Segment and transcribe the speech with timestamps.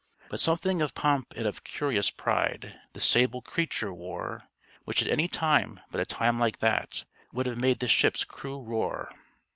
[0.31, 4.45] But something of pomp and of curious pride The sable creature wore,
[4.83, 8.59] Which at any time but a time like that Would have made the ship's crew
[8.59, 9.11] roar.